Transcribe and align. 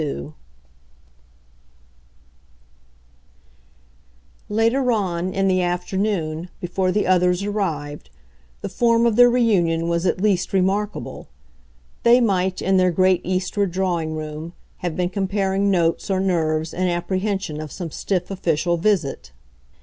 XLII 0.01 0.33
Later 4.49 4.91
on, 4.91 5.31
in 5.31 5.47
the 5.47 5.61
afternoon, 5.61 6.49
before 6.59 6.91
the 6.91 7.05
others 7.05 7.43
arrived, 7.43 8.09
the 8.61 8.67
form 8.69 9.05
of 9.05 9.15
their 9.15 9.29
reunion 9.29 9.87
was 9.87 10.07
at 10.07 10.19
least 10.19 10.53
remarkable: 10.53 11.27
they 12.01 12.19
might, 12.19 12.63
in 12.63 12.77
their 12.77 12.89
great 12.89 13.21
eastward 13.23 13.69
drawing 13.71 14.15
room, 14.15 14.53
have 14.77 14.95
been 14.95 15.09
comparing 15.09 15.69
notes 15.69 16.09
or 16.09 16.19
nerves 16.19 16.73
in 16.73 16.87
apprehension 16.87 17.61
of 17.61 17.71
some 17.71 17.91
stiff 17.91 18.31
official 18.31 18.77
visit. 18.77 19.31